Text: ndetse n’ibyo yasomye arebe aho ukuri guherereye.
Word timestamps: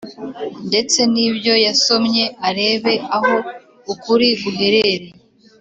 ndetse 0.69 0.99
n’ibyo 1.13 1.53
yasomye 1.65 2.23
arebe 2.47 2.93
aho 3.17 3.35
ukuri 3.93 4.27
guherereye. 4.41 5.07